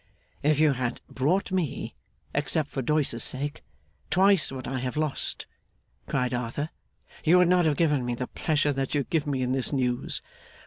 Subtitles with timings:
[0.41, 1.93] 'If you had brought me
[2.33, 3.63] (except for Doyce's sake)
[4.09, 5.45] twice what I have lost,'
[6.07, 6.71] cried Arthur,
[7.23, 10.23] 'you would not have given me the pleasure that you give me in this news.